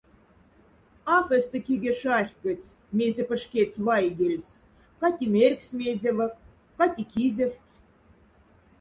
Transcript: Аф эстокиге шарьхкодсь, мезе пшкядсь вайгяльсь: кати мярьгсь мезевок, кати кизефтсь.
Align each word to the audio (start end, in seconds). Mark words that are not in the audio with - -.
Аф 1.15 1.27
эстокиге 1.37 1.91
шарьхкодсь, 1.99 2.75
мезе 2.97 3.23
пшкядсь 3.29 3.81
вайгяльсь: 3.85 4.59
кати 4.99 5.25
мярьгсь 5.33 5.75
мезевок, 5.79 6.33
кати 6.77 7.03
кизефтсь. 7.11 7.73